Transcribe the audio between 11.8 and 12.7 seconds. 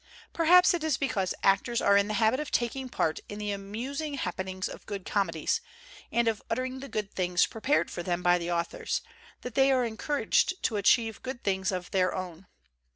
their own.